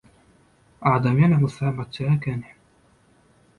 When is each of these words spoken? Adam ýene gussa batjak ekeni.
Adam 0.91 1.19
ýene 1.21 1.37
gussa 1.43 1.73
batjak 1.77 2.11
ekeni. 2.17 2.51